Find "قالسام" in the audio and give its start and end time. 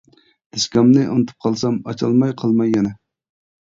1.47-1.79